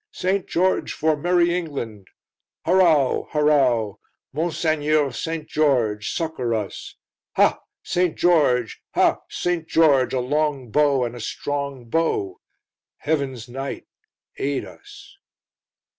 "St. 0.11 0.47
George 0.47 0.93
for 0.93 1.15
merry 1.15 1.53
England!" 1.55 2.07
"Harow! 2.65 3.27
Harow! 3.33 3.99
Monseigneur 4.33 5.11
St. 5.11 5.47
George, 5.47 6.11
succour 6.11 6.55
us." 6.55 6.95
"Ha! 7.35 7.59
St. 7.83 8.17
George! 8.17 8.81
Ha! 8.95 9.19
St. 9.29 9.67
George! 9.67 10.15
a 10.15 10.19
long 10.19 10.71
bow 10.71 11.03
and 11.05 11.15
a 11.15 11.21
strong 11.21 11.85
bow." 11.87 12.41
"Heaven's 12.97 13.47
Knight, 13.47 13.85
aid 14.37 14.65
us!" 14.65 15.17